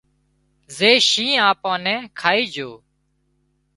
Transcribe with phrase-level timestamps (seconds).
[0.77, 2.71] زي شينهن آپان نين کائي جھو